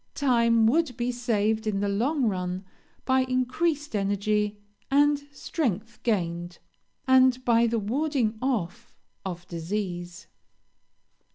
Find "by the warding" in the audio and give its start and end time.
7.45-8.39